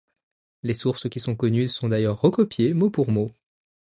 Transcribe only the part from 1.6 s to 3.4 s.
sont d'ailleurs recopiées mot pour mot.